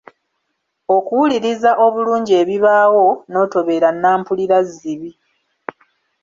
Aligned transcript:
Okuwuliriza 0.95 1.71
obulungi 1.85 2.33
ebibaawo, 2.41 3.05
n'otobeera 3.31 3.89
Nampulirazzibi. 3.93 5.11